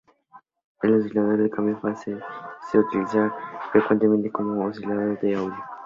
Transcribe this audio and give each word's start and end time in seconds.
El 0.81 0.95
oscilador 0.95 1.37
de 1.37 1.49
cambio 1.51 1.75
de 1.75 1.81
fase 1.81 2.17
se 2.71 2.79
utiliza 2.79 3.31
frecuentemente 3.71 4.31
como 4.31 4.65
oscilador 4.65 5.19
de 5.19 5.35
audio. 5.35 5.63